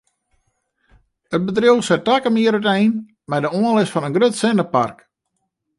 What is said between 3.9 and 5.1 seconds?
fan in grut sinnepark.